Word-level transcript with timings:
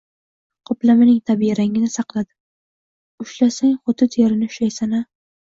Qoplamaning 0.69 1.19
tabiiy 1.29 1.51
rangini 1.59 1.89
saqladim, 1.97 2.33
ushlasang, 3.27 3.77
xuddi 3.85 4.11
terini 4.19 4.51
ushlaysan-a 4.53 5.05